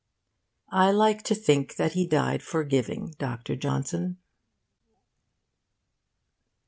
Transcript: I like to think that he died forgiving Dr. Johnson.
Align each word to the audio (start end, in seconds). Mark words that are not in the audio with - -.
I 0.71 0.89
like 0.89 1.21
to 1.25 1.35
think 1.35 1.75
that 1.75 1.91
he 1.91 2.07
died 2.07 2.41
forgiving 2.41 3.13
Dr. 3.19 3.55
Johnson. 3.55 4.17